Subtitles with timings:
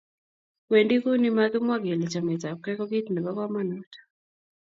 [0.71, 3.91] Wendi Kuni makimwa kele chametabgei ko kit nebo komonut